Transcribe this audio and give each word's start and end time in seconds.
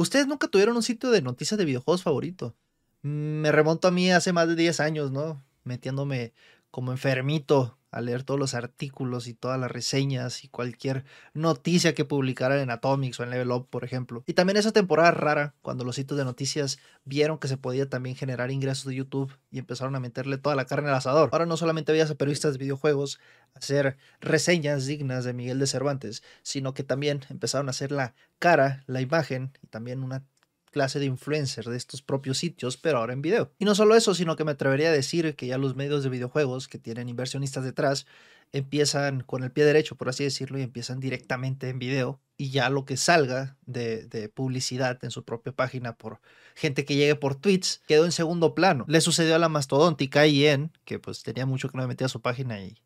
¿Ustedes 0.00 0.26
nunca 0.26 0.48
tuvieron 0.48 0.76
un 0.76 0.82
sitio 0.82 1.10
de 1.10 1.20
noticias 1.20 1.58
de 1.58 1.66
videojuegos 1.66 2.02
favorito? 2.02 2.56
Mm, 3.02 3.42
me 3.42 3.52
remonto 3.52 3.86
a 3.86 3.90
mí 3.90 4.10
hace 4.10 4.32
más 4.32 4.48
de 4.48 4.56
10 4.56 4.80
años, 4.80 5.10
¿no? 5.10 5.44
Metiéndome 5.62 6.32
como 6.70 6.90
enfermito 6.90 7.76
a 7.90 8.00
leer 8.00 8.22
todos 8.22 8.38
los 8.38 8.54
artículos 8.54 9.26
y 9.26 9.34
todas 9.34 9.58
las 9.58 9.70
reseñas 9.70 10.44
y 10.44 10.48
cualquier 10.48 11.04
noticia 11.34 11.94
que 11.94 12.04
publicaran 12.04 12.58
en 12.60 12.70
Atomics 12.70 13.20
o 13.20 13.24
en 13.24 13.30
Level 13.30 13.50
Up, 13.50 13.68
por 13.68 13.84
ejemplo. 13.84 14.22
Y 14.26 14.34
también 14.34 14.56
esa 14.56 14.72
temporada 14.72 15.10
rara, 15.10 15.54
cuando 15.62 15.84
los 15.84 15.96
sitios 15.96 16.18
de 16.18 16.24
noticias 16.24 16.78
vieron 17.04 17.38
que 17.38 17.48
se 17.48 17.56
podía 17.56 17.88
también 17.88 18.16
generar 18.16 18.50
ingresos 18.50 18.86
de 18.86 18.94
YouTube 18.94 19.36
y 19.50 19.58
empezaron 19.58 19.96
a 19.96 20.00
meterle 20.00 20.38
toda 20.38 20.54
la 20.54 20.66
carne 20.66 20.88
al 20.88 20.94
asador. 20.94 21.30
Ahora 21.32 21.46
no 21.46 21.56
solamente 21.56 21.92
veías 21.92 22.10
a 22.10 22.14
periodistas 22.14 22.52
de 22.52 22.58
videojuegos 22.58 23.20
hacer 23.54 23.96
reseñas 24.20 24.86
dignas 24.86 25.24
de 25.24 25.32
Miguel 25.32 25.58
de 25.58 25.66
Cervantes, 25.66 26.22
sino 26.42 26.74
que 26.74 26.84
también 26.84 27.20
empezaron 27.28 27.68
a 27.68 27.70
hacer 27.70 27.92
la 27.92 28.14
cara, 28.38 28.84
la 28.86 29.00
imagen 29.00 29.52
y 29.62 29.66
también 29.66 30.02
una 30.02 30.24
clase 30.70 30.98
de 30.98 31.06
influencer 31.06 31.64
de 31.66 31.76
estos 31.76 32.02
propios 32.02 32.38
sitios, 32.38 32.76
pero 32.76 32.98
ahora 32.98 33.12
en 33.12 33.22
video. 33.22 33.52
Y 33.58 33.64
no 33.64 33.74
solo 33.74 33.96
eso, 33.96 34.14
sino 34.14 34.36
que 34.36 34.44
me 34.44 34.52
atrevería 34.52 34.88
a 34.88 34.92
decir 34.92 35.34
que 35.36 35.46
ya 35.46 35.58
los 35.58 35.76
medios 35.76 36.02
de 36.02 36.10
videojuegos 36.10 36.68
que 36.68 36.78
tienen 36.78 37.08
inversionistas 37.08 37.64
detrás 37.64 38.06
empiezan 38.52 39.22
con 39.22 39.44
el 39.44 39.52
pie 39.52 39.64
derecho, 39.64 39.96
por 39.96 40.08
así 40.08 40.24
decirlo, 40.24 40.58
y 40.58 40.62
empiezan 40.62 41.00
directamente 41.00 41.68
en 41.68 41.78
video. 41.78 42.20
Y 42.36 42.50
ya 42.50 42.70
lo 42.70 42.84
que 42.84 42.96
salga 42.96 43.56
de, 43.66 44.30
publicidad 44.34 44.98
en 45.04 45.10
su 45.10 45.24
propia 45.24 45.52
página 45.52 45.96
por 45.96 46.20
gente 46.54 46.84
que 46.84 46.96
llegue 46.96 47.14
por 47.14 47.34
tweets 47.34 47.82
quedó 47.86 48.06
en 48.06 48.12
segundo 48.12 48.54
plano. 48.54 48.86
Le 48.88 49.00
sucedió 49.00 49.34
a 49.34 49.38
la 49.38 49.48
mastodóntica 49.48 50.26
IN, 50.26 50.72
que 50.84 50.98
pues 50.98 51.22
tenía 51.22 51.46
mucho 51.46 51.68
que 51.68 51.76
no 51.76 51.82
me 51.82 51.88
metía 51.88 52.06
a 52.06 52.10
su 52.10 52.22
página 52.22 52.60
y 52.60 52.78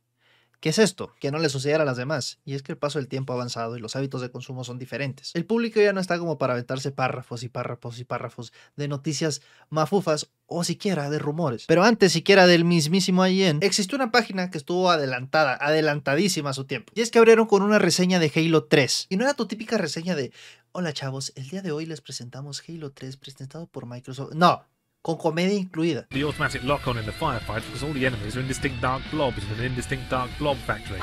¿Qué 0.64 0.70
es 0.70 0.78
esto? 0.78 1.12
Que 1.20 1.30
no 1.30 1.38
le 1.40 1.50
sucediera 1.50 1.82
a 1.82 1.84
las 1.84 1.98
demás. 1.98 2.38
Y 2.46 2.54
es 2.54 2.62
que 2.62 2.72
el 2.72 2.78
paso 2.78 2.98
del 2.98 3.06
tiempo 3.06 3.34
ha 3.34 3.36
avanzado 3.36 3.76
y 3.76 3.80
los 3.80 3.96
hábitos 3.96 4.22
de 4.22 4.30
consumo 4.30 4.64
son 4.64 4.78
diferentes. 4.78 5.30
El 5.34 5.44
público 5.44 5.78
ya 5.78 5.92
no 5.92 6.00
está 6.00 6.18
como 6.18 6.38
para 6.38 6.54
aventarse 6.54 6.90
párrafos 6.90 7.42
y 7.42 7.50
párrafos 7.50 7.98
y 7.98 8.04
párrafos 8.04 8.50
de 8.74 8.88
noticias 8.88 9.42
mafufas 9.68 10.30
o 10.46 10.64
siquiera 10.64 11.10
de 11.10 11.18
rumores. 11.18 11.66
Pero 11.66 11.84
antes 11.84 12.12
siquiera 12.12 12.46
del 12.46 12.64
mismísimo 12.64 13.26
IEN, 13.26 13.58
existió 13.60 13.96
una 13.96 14.10
página 14.10 14.50
que 14.50 14.56
estuvo 14.56 14.90
adelantada, 14.90 15.54
adelantadísima 15.54 16.48
a 16.48 16.54
su 16.54 16.64
tiempo. 16.64 16.94
Y 16.96 17.02
es 17.02 17.10
que 17.10 17.18
abrieron 17.18 17.44
con 17.44 17.60
una 17.60 17.78
reseña 17.78 18.18
de 18.18 18.32
Halo 18.34 18.64
3. 18.64 19.08
Y 19.10 19.18
no 19.18 19.24
era 19.24 19.34
tu 19.34 19.46
típica 19.46 19.76
reseña 19.76 20.14
de, 20.14 20.32
hola 20.72 20.94
chavos, 20.94 21.34
el 21.36 21.46
día 21.46 21.60
de 21.60 21.72
hoy 21.72 21.84
les 21.84 22.00
presentamos 22.00 22.62
Halo 22.66 22.90
3 22.90 23.18
presentado 23.18 23.66
por 23.66 23.84
Microsoft. 23.84 24.32
No, 24.32 24.64
con 25.04 25.18
comedia 25.18 25.58
incluida. 25.58 26.06
The 26.08 26.24
automatic 26.24 26.62
lock 26.64 26.86
on 26.88 26.96
in 26.96 27.04
the 27.04 27.12
firefight 27.12 27.62
because 27.66 27.84
all 27.84 27.92
the 27.92 28.06
enemies 28.06 28.36
are 28.36 28.40
indistinct 28.40 28.80
dark 28.80 29.02
blobs 29.12 29.36
in 29.36 29.58
an 29.58 29.66
indistinct 29.66 30.10
dark 30.10 30.30
blob 30.38 30.56
factory. 30.56 30.98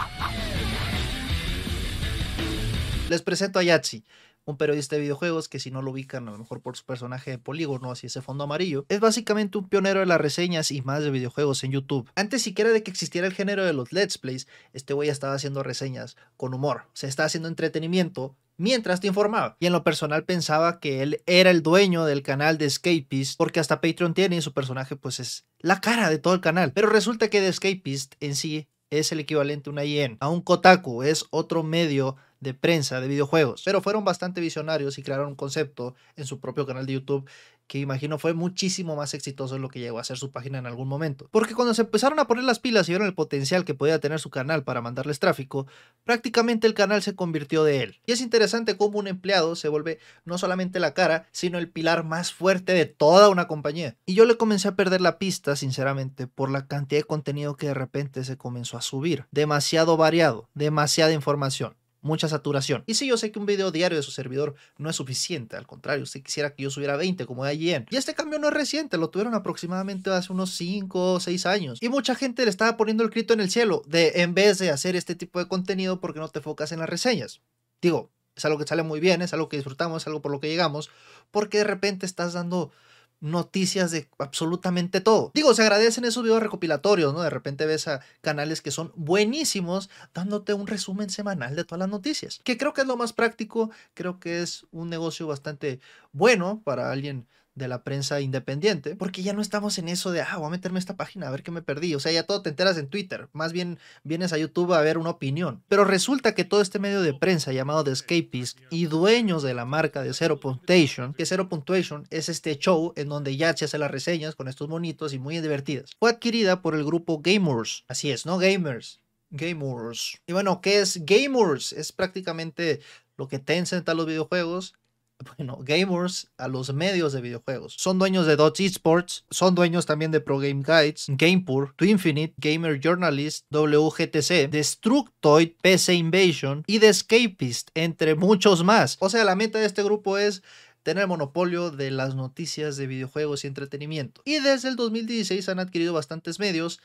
Les 3.09 3.21
presento 3.21 3.59
a 3.59 3.63
Yatsi, 3.63 4.03
un 4.45 4.57
periodista 4.57 4.95
de 4.95 5.03
videojuegos 5.03 5.47
que 5.47 5.59
si 5.59 5.69
no 5.69 5.83
lo 5.83 5.91
ubican 5.91 6.27
a 6.27 6.31
lo 6.31 6.39
mejor 6.39 6.61
por 6.61 6.75
su 6.75 6.83
personaje 6.83 7.29
de 7.29 7.37
polígono 7.37 7.93
y 8.01 8.07
ese 8.07 8.23
fondo 8.23 8.45
amarillo, 8.45 8.87
es 8.89 8.99
básicamente 8.99 9.59
un 9.59 9.69
pionero 9.69 9.99
de 9.99 10.07
las 10.07 10.19
reseñas 10.19 10.71
y 10.71 10.81
más 10.81 11.03
de 11.03 11.11
videojuegos 11.11 11.63
en 11.63 11.71
YouTube. 11.71 12.09
Antes 12.15 12.41
siquiera 12.41 12.71
de 12.71 12.81
que 12.81 12.89
existiera 12.89 13.27
el 13.27 13.33
género 13.33 13.63
de 13.63 13.73
los 13.73 13.93
Let's 13.93 14.17
Plays, 14.17 14.47
este 14.73 14.95
güey 14.95 15.09
estaba 15.09 15.35
haciendo 15.35 15.61
reseñas 15.61 16.17
con 16.37 16.55
humor, 16.55 16.87
se 16.93 17.05
está 17.05 17.25
haciendo 17.25 17.49
entretenimiento 17.49 18.35
mientras 18.61 19.01
te 19.01 19.07
informaba. 19.07 19.57
Y 19.59 19.65
en 19.65 19.73
lo 19.73 19.83
personal 19.83 20.23
pensaba 20.23 20.79
que 20.79 21.01
él 21.01 21.23
era 21.25 21.49
el 21.49 21.63
dueño 21.63 22.05
del 22.05 22.21
canal 22.21 22.57
de 22.57 22.65
Escapist, 22.65 23.37
porque 23.37 23.59
hasta 23.59 23.81
Patreon 23.81 24.13
tiene 24.13 24.35
y 24.37 24.41
su 24.41 24.53
personaje 24.53 24.95
pues 24.95 25.19
es 25.19 25.45
la 25.59 25.81
cara 25.81 26.09
de 26.09 26.19
todo 26.19 26.35
el 26.35 26.41
canal. 26.41 26.71
Pero 26.71 26.87
resulta 26.87 27.29
que 27.29 27.39
The 27.39 27.47
Escapist 27.47 28.15
en 28.19 28.35
sí 28.35 28.67
es 28.91 29.11
el 29.11 29.19
equivalente 29.19 29.69
a 29.69 29.73
una 29.73 29.85
IN, 29.85 30.17
a 30.19 30.29
un 30.29 30.41
Kotaku, 30.41 31.01
es 31.01 31.25
otro 31.31 31.63
medio 31.63 32.17
de 32.39 32.53
prensa 32.53 32.99
de 32.99 33.07
videojuegos, 33.07 33.61
pero 33.63 33.81
fueron 33.81 34.03
bastante 34.03 34.41
visionarios 34.41 34.97
y 34.97 35.03
crearon 35.03 35.27
un 35.29 35.35
concepto 35.35 35.95
en 36.15 36.25
su 36.25 36.39
propio 36.39 36.65
canal 36.65 36.85
de 36.85 36.93
YouTube 36.93 37.29
que 37.71 37.79
imagino 37.79 38.19
fue 38.19 38.33
muchísimo 38.33 38.97
más 38.97 39.13
exitoso 39.13 39.57
lo 39.57 39.69
que 39.69 39.79
llegó 39.79 39.97
a 39.97 40.03
ser 40.03 40.17
su 40.17 40.29
página 40.29 40.57
en 40.57 40.65
algún 40.65 40.89
momento. 40.89 41.29
Porque 41.31 41.55
cuando 41.55 41.73
se 41.73 41.83
empezaron 41.83 42.19
a 42.19 42.27
poner 42.27 42.43
las 42.43 42.59
pilas 42.59 42.89
y 42.89 42.91
vieron 42.91 43.07
el 43.07 43.13
potencial 43.13 43.63
que 43.63 43.73
podía 43.73 43.97
tener 44.01 44.19
su 44.19 44.29
canal 44.29 44.65
para 44.65 44.81
mandarles 44.81 45.19
tráfico, 45.19 45.67
prácticamente 46.03 46.67
el 46.67 46.73
canal 46.73 47.01
se 47.01 47.15
convirtió 47.15 47.63
de 47.63 47.81
él. 47.81 48.01
Y 48.05 48.11
es 48.11 48.19
interesante 48.19 48.75
cómo 48.75 48.99
un 48.99 49.07
empleado 49.07 49.55
se 49.55 49.69
vuelve 49.69 49.99
no 50.25 50.37
solamente 50.37 50.81
la 50.81 50.93
cara, 50.93 51.29
sino 51.31 51.59
el 51.59 51.69
pilar 51.69 52.03
más 52.03 52.33
fuerte 52.33 52.73
de 52.73 52.87
toda 52.87 53.29
una 53.29 53.47
compañía. 53.47 53.95
Y 54.05 54.15
yo 54.15 54.25
le 54.25 54.35
comencé 54.35 54.67
a 54.67 54.75
perder 54.75 54.99
la 54.99 55.17
pista, 55.17 55.55
sinceramente, 55.55 56.27
por 56.27 56.51
la 56.51 56.67
cantidad 56.67 56.99
de 56.99 57.07
contenido 57.07 57.55
que 57.55 57.67
de 57.67 57.73
repente 57.73 58.25
se 58.25 58.35
comenzó 58.35 58.75
a 58.75 58.81
subir. 58.81 59.27
Demasiado 59.31 59.95
variado, 59.95 60.49
demasiada 60.55 61.13
información 61.13 61.77
mucha 62.01 62.27
saturación. 62.27 62.83
Y 62.87 62.95
si 62.95 63.07
yo 63.07 63.17
sé 63.17 63.31
que 63.31 63.39
un 63.39 63.45
video 63.45 63.71
diario 63.71 63.97
de 63.97 64.03
su 64.03 64.11
servidor 64.11 64.55
no 64.77 64.89
es 64.89 64.95
suficiente, 64.95 65.55
al 65.55 65.67
contrario, 65.67 66.03
usted 66.03 66.21
quisiera 66.21 66.53
que 66.53 66.63
yo 66.63 66.69
subiera 66.69 66.97
20 66.97 67.25
como 67.25 67.45
de 67.45 67.53
IGN. 67.53 67.87
Y 67.89 67.95
este 67.95 68.13
cambio 68.13 68.39
no 68.39 68.47
es 68.47 68.53
reciente, 68.53 68.97
lo 68.97 69.09
tuvieron 69.09 69.33
aproximadamente 69.33 70.09
hace 70.09 70.33
unos 70.33 70.51
5 70.51 71.13
o 71.13 71.19
6 71.19 71.45
años. 71.45 71.79
Y 71.81 71.89
mucha 71.89 72.15
gente 72.15 72.43
le 72.43 72.49
estaba 72.49 72.77
poniendo 72.77 73.03
el 73.03 73.09
grito 73.09 73.33
en 73.33 73.39
el 73.39 73.51
cielo 73.51 73.83
de 73.87 74.13
en 74.15 74.33
vez 74.33 74.57
de 74.57 74.71
hacer 74.71 74.95
este 74.95 75.15
tipo 75.15 75.39
de 75.39 75.47
contenido, 75.47 75.99
porque 75.99 76.19
no 76.19 76.27
te 76.27 76.39
enfocas 76.39 76.71
en 76.71 76.79
las 76.79 76.89
reseñas? 76.89 77.41
Digo, 77.81 78.11
es 78.35 78.45
algo 78.45 78.57
que 78.57 78.67
sale 78.67 78.83
muy 78.83 78.99
bien, 78.99 79.21
es 79.21 79.33
algo 79.33 79.49
que 79.49 79.57
disfrutamos, 79.57 80.03
es 80.03 80.07
algo 80.07 80.21
por 80.21 80.31
lo 80.31 80.39
que 80.39 80.47
llegamos, 80.47 80.89
porque 81.31 81.59
de 81.59 81.63
repente 81.65 82.05
estás 82.05 82.33
dando 82.33 82.71
noticias 83.21 83.91
de 83.91 84.09
absolutamente 84.17 84.99
todo. 84.99 85.31
Digo, 85.33 85.53
se 85.53 85.61
agradecen 85.61 86.05
esos 86.05 86.23
videos 86.23 86.43
recopilatorios, 86.43 87.13
¿no? 87.13 87.21
De 87.21 87.29
repente 87.29 87.65
ves 87.65 87.87
a 87.87 88.01
canales 88.21 88.61
que 88.61 88.71
son 88.71 88.91
buenísimos 88.95 89.89
dándote 90.13 90.53
un 90.53 90.67
resumen 90.67 91.09
semanal 91.09 91.55
de 91.55 91.63
todas 91.63 91.79
las 91.79 91.89
noticias, 91.89 92.41
que 92.43 92.57
creo 92.57 92.73
que 92.73 92.81
es 92.81 92.87
lo 92.87 92.97
más 92.97 93.13
práctico, 93.13 93.71
creo 93.93 94.19
que 94.19 94.41
es 94.41 94.65
un 94.71 94.89
negocio 94.89 95.27
bastante 95.27 95.79
bueno 96.11 96.61
para 96.63 96.91
alguien 96.91 97.27
de 97.55 97.67
la 97.67 97.83
prensa 97.83 98.21
independiente, 98.21 98.95
porque 98.95 99.23
ya 99.23 99.33
no 99.33 99.41
estamos 99.41 99.77
en 99.77 99.89
eso 99.89 100.11
de, 100.11 100.21
ah, 100.21 100.37
voy 100.37 100.47
a 100.47 100.51
meterme 100.51 100.79
esta 100.79 100.95
página 100.95 101.27
a 101.27 101.31
ver 101.31 101.43
qué 101.43 101.51
me 101.51 101.61
perdí. 101.61 101.95
O 101.95 101.99
sea, 101.99 102.11
ya 102.11 102.23
todo 102.23 102.41
te 102.41 102.49
enteras 102.49 102.77
en 102.77 102.87
Twitter, 102.87 103.29
más 103.33 103.51
bien 103.51 103.77
vienes 104.03 104.33
a 104.33 104.37
YouTube 104.37 104.73
a 104.73 104.81
ver 104.81 104.97
una 104.97 105.11
opinión. 105.11 105.63
Pero 105.67 105.83
resulta 105.83 106.33
que 106.33 106.45
todo 106.45 106.61
este 106.61 106.79
medio 106.79 107.01
de 107.01 107.13
prensa 107.13 107.51
llamado 107.51 107.83
The 107.83 107.91
Escapist 107.91 108.59
y 108.69 108.85
dueños 108.85 109.43
de 109.43 109.53
la 109.53 109.65
marca 109.65 110.01
de 110.01 110.13
Zero 110.13 110.39
Punctuation, 110.39 111.13
que 111.13 111.25
Zero 111.25 111.49
Punctuation 111.49 112.07
es 112.09 112.29
este 112.29 112.57
show 112.57 112.93
en 112.95 113.09
donde 113.09 113.35
ya 113.35 113.55
se 113.55 113.65
hace 113.65 113.77
las 113.77 113.91
reseñas 113.91 114.35
con 114.35 114.47
estos 114.47 114.69
monitos 114.69 115.13
y 115.13 115.19
muy 115.19 115.39
divertidas, 115.39 115.91
fue 115.99 116.09
adquirida 116.09 116.61
por 116.61 116.75
el 116.75 116.85
grupo 116.85 117.21
Gamers. 117.21 117.83
Así 117.87 118.11
es, 118.11 118.25
no 118.25 118.37
Gamers. 118.37 118.99
Gamers. 119.29 120.21
Y 120.27 120.33
bueno, 120.33 120.61
¿qué 120.61 120.79
es 120.79 121.05
Gamers? 121.05 121.73
Es 121.73 121.91
prácticamente 121.91 122.81
lo 123.17 123.27
que 123.27 123.39
Tencent 123.39 123.87
a 123.87 123.93
los 123.93 124.05
videojuegos 124.05 124.73
bueno, 125.37 125.57
gamers 125.61 126.31
a 126.37 126.47
los 126.47 126.73
medios 126.73 127.13
de 127.13 127.21
videojuegos. 127.21 127.75
Son 127.77 127.99
dueños 127.99 128.25
de 128.25 128.35
Dodge 128.35 128.65
Esports, 128.65 129.25
son 129.29 129.55
dueños 129.55 129.85
también 129.85 130.11
de 130.11 130.21
Pro 130.21 130.39
Game 130.39 130.63
Guides, 130.65 131.05
GamePur, 131.09 131.73
Twinfinite, 131.75 132.33
Gamer 132.37 132.79
Journalist, 132.79 133.45
WGTC, 133.51 134.49
Destructoid, 134.49 135.51
PC 135.61 135.93
Invasion 135.95 136.63
y 136.67 136.79
The 136.79 136.89
Escapist, 136.89 137.69
entre 137.75 138.15
muchos 138.15 138.63
más. 138.63 138.97
O 138.99 139.09
sea, 139.09 139.23
la 139.23 139.35
meta 139.35 139.59
de 139.59 139.65
este 139.65 139.83
grupo 139.83 140.17
es 140.17 140.43
tener 140.83 141.07
monopolio 141.07 141.69
de 141.69 141.91
las 141.91 142.15
noticias 142.15 142.77
de 142.77 142.87
videojuegos 142.87 143.43
y 143.43 143.47
entretenimiento. 143.47 144.21
Y 144.25 144.39
desde 144.39 144.69
el 144.69 144.75
2016 144.75 145.47
han 145.49 145.59
adquirido 145.59 145.93
bastantes 145.93 146.39
medios, 146.39 146.79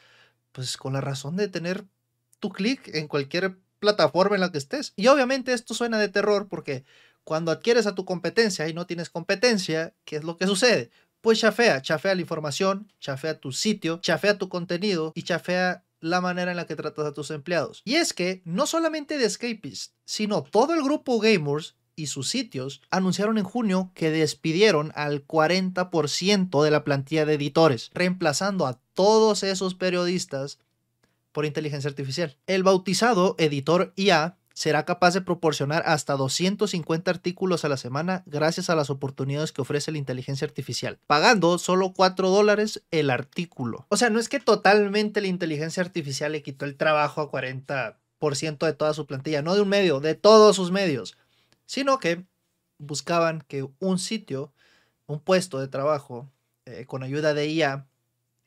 pues 0.52 0.76
con 0.76 0.92
la 0.92 1.00
razón 1.00 1.36
de 1.36 1.48
tener 1.48 1.84
tu 2.38 2.50
clic 2.50 2.94
en 2.94 3.08
cualquier 3.08 3.56
plataforma 3.78 4.36
en 4.36 4.40
la 4.40 4.52
que 4.52 4.58
estés. 4.58 4.92
Y 4.96 5.06
obviamente 5.06 5.52
esto 5.52 5.74
suena 5.74 5.98
de 5.98 6.08
terror 6.08 6.48
porque 6.48 6.84
cuando 7.26 7.50
adquieres 7.50 7.88
a 7.88 7.96
tu 7.96 8.04
competencia 8.04 8.68
y 8.68 8.72
no 8.72 8.86
tienes 8.86 9.10
competencia, 9.10 9.92
¿qué 10.04 10.14
es 10.14 10.22
lo 10.22 10.36
que 10.36 10.46
sucede? 10.46 10.90
Pues 11.20 11.40
chafea, 11.40 11.82
chafea 11.82 12.14
la 12.14 12.20
información, 12.20 12.92
chafea 13.00 13.40
tu 13.40 13.50
sitio, 13.50 13.98
chafea 13.98 14.38
tu 14.38 14.48
contenido 14.48 15.10
y 15.16 15.24
chafea 15.24 15.84
la 15.98 16.20
manera 16.20 16.52
en 16.52 16.56
la 16.56 16.66
que 16.66 16.76
tratas 16.76 17.04
a 17.04 17.12
tus 17.12 17.32
empleados. 17.32 17.82
Y 17.84 17.96
es 17.96 18.12
que 18.12 18.42
no 18.44 18.68
solamente 18.68 19.18
de 19.18 19.24
Escapist, 19.24 19.94
sino 20.04 20.44
todo 20.44 20.72
el 20.74 20.84
grupo 20.84 21.18
Gamers 21.18 21.74
y 21.96 22.06
sus 22.06 22.28
sitios 22.28 22.80
anunciaron 22.92 23.38
en 23.38 23.44
junio 23.44 23.90
que 23.96 24.12
despidieron 24.12 24.92
al 24.94 25.26
40% 25.26 26.62
de 26.62 26.70
la 26.70 26.84
plantilla 26.84 27.26
de 27.26 27.34
editores, 27.34 27.90
reemplazando 27.92 28.68
a 28.68 28.78
todos 28.94 29.42
esos 29.42 29.74
periodistas 29.74 30.60
por 31.32 31.44
inteligencia 31.44 31.90
artificial. 31.90 32.36
El 32.46 32.62
bautizado 32.62 33.34
editor 33.36 33.92
IA 33.96 34.36
será 34.56 34.86
capaz 34.86 35.12
de 35.12 35.20
proporcionar 35.20 35.82
hasta 35.84 36.14
250 36.14 37.10
artículos 37.10 37.66
a 37.66 37.68
la 37.68 37.76
semana 37.76 38.22
gracias 38.24 38.70
a 38.70 38.74
las 38.74 38.88
oportunidades 38.88 39.52
que 39.52 39.60
ofrece 39.60 39.92
la 39.92 39.98
inteligencia 39.98 40.46
artificial, 40.46 40.98
pagando 41.06 41.58
solo 41.58 41.92
4 41.92 42.30
dólares 42.30 42.82
el 42.90 43.10
artículo. 43.10 43.86
O 43.90 43.98
sea, 43.98 44.08
no 44.08 44.18
es 44.18 44.30
que 44.30 44.40
totalmente 44.40 45.20
la 45.20 45.26
inteligencia 45.26 45.82
artificial 45.82 46.32
le 46.32 46.42
quitó 46.42 46.64
el 46.64 46.78
trabajo 46.78 47.20
a 47.20 47.30
40% 47.30 48.64
de 48.64 48.72
toda 48.72 48.94
su 48.94 49.06
plantilla, 49.06 49.42
no 49.42 49.54
de 49.54 49.60
un 49.60 49.68
medio, 49.68 50.00
de 50.00 50.14
todos 50.14 50.56
sus 50.56 50.70
medios, 50.70 51.18
sino 51.66 51.98
que 51.98 52.24
buscaban 52.78 53.44
que 53.46 53.68
un 53.78 53.98
sitio, 53.98 54.54
un 55.06 55.20
puesto 55.20 55.60
de 55.60 55.68
trabajo, 55.68 56.30
eh, 56.64 56.86
con 56.86 57.02
ayuda 57.02 57.34
de 57.34 57.46
IA, 57.48 57.86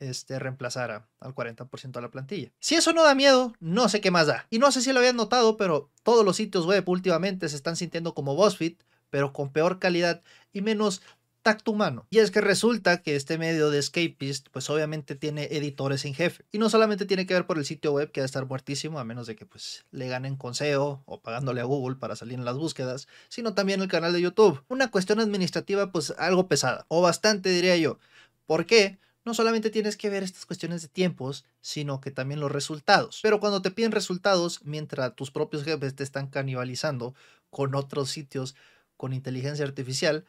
este, 0.00 0.38
reemplazara 0.38 1.08
al 1.20 1.34
40% 1.34 1.92
de 1.92 2.02
la 2.02 2.10
plantilla. 2.10 2.50
Si 2.58 2.74
eso 2.74 2.92
no 2.92 3.04
da 3.04 3.14
miedo, 3.14 3.54
no 3.60 3.88
sé 3.88 4.00
qué 4.00 4.10
más 4.10 4.26
da. 4.26 4.46
Y 4.50 4.58
no 4.58 4.72
sé 4.72 4.82
si 4.82 4.92
lo 4.92 4.98
habían 4.98 5.16
notado, 5.16 5.56
pero 5.56 5.90
todos 6.02 6.24
los 6.24 6.36
sitios 6.36 6.66
web 6.66 6.88
últimamente 6.88 7.48
se 7.48 7.56
están 7.56 7.76
sintiendo 7.76 8.14
como 8.14 8.34
BuzzFeed 8.34 8.74
pero 9.10 9.32
con 9.32 9.52
peor 9.52 9.78
calidad 9.78 10.22
y 10.52 10.62
menos 10.62 11.02
tacto 11.42 11.72
humano. 11.72 12.06
Y 12.10 12.18
es 12.18 12.30
que 12.30 12.40
resulta 12.40 13.02
que 13.02 13.16
este 13.16 13.38
medio 13.38 13.70
de 13.70 13.78
Escapist, 13.78 14.48
pues 14.50 14.68
obviamente 14.68 15.14
tiene 15.14 15.44
editores 15.50 16.04
en 16.04 16.14
jefe. 16.14 16.44
Y 16.52 16.58
no 16.58 16.68
solamente 16.68 17.06
tiene 17.06 17.26
que 17.26 17.34
ver 17.34 17.46
por 17.46 17.58
el 17.58 17.64
sitio 17.64 17.92
web 17.92 18.12
que 18.12 18.20
va 18.20 18.24
a 18.24 18.26
estar 18.26 18.46
muertísimo, 18.46 18.98
a 18.98 19.04
menos 19.04 19.26
de 19.26 19.36
que 19.36 19.46
pues 19.46 19.86
le 19.90 20.08
ganen 20.08 20.36
con 20.36 20.54
SEO 20.54 21.02
o 21.06 21.20
pagándole 21.20 21.60
a 21.60 21.64
Google 21.64 21.96
para 21.96 22.16
salir 22.16 22.38
en 22.38 22.44
las 22.44 22.56
búsquedas, 22.56 23.08
sino 23.28 23.54
también 23.54 23.80
el 23.80 23.88
canal 23.88 24.12
de 24.12 24.20
YouTube. 24.20 24.62
Una 24.68 24.90
cuestión 24.90 25.18
administrativa 25.18 25.90
pues 25.90 26.14
algo 26.18 26.46
pesada, 26.46 26.84
o 26.88 27.00
bastante 27.00 27.48
diría 27.48 27.76
yo. 27.76 27.98
¿Por 28.46 28.66
qué? 28.66 28.98
No 29.24 29.34
solamente 29.34 29.70
tienes 29.70 29.96
que 29.96 30.10
ver 30.10 30.22
estas 30.22 30.46
cuestiones 30.46 30.82
de 30.82 30.88
tiempos, 30.88 31.44
sino 31.60 32.00
que 32.00 32.10
también 32.10 32.40
los 32.40 32.50
resultados. 32.50 33.20
Pero 33.22 33.40
cuando 33.40 33.62
te 33.62 33.70
piden 33.70 33.92
resultados, 33.92 34.60
mientras 34.64 35.14
tus 35.14 35.30
propios 35.30 35.64
jefes 35.64 35.94
te 35.94 36.02
están 36.02 36.28
canibalizando 36.28 37.14
con 37.50 37.74
otros 37.74 38.10
sitios 38.10 38.54
con 38.96 39.12
inteligencia 39.12 39.64
artificial, 39.64 40.24